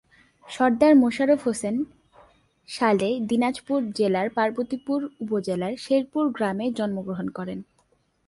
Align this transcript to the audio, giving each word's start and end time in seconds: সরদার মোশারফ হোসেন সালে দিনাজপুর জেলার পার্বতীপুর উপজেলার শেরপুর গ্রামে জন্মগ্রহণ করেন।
সরদার 0.45 0.93
মোশারফ 0.95 1.39
হোসেন 1.43 1.75
সালে 2.69 3.09
দিনাজপুর 3.29 3.79
জেলার 3.95 4.27
পার্বতীপুর 4.29 4.99
উপজেলার 5.19 5.73
শেরপুর 5.77 6.23
গ্রামে 6.31 6.65
জন্মগ্রহণ 6.71 7.27
করেন। 7.29 7.59